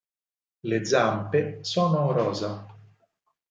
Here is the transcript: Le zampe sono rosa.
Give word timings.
Le 0.63 0.79
zampe 0.83 1.63
sono 1.63 2.11
rosa. 2.11 2.51